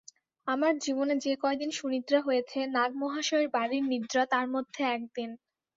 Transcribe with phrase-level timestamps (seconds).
[0.47, 5.29] আমার জীবনে যে-কয় দিন সুনিদ্রা হয়েছে, নাগ-মহাশয়ের বাড়ীর নিদ্রা তার মধ্যে একদিন।